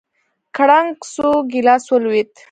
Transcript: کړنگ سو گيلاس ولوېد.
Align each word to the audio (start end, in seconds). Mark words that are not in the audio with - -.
کړنگ 0.55 0.93
سو 1.13 1.27
گيلاس 1.51 1.83
ولوېد. 1.89 2.29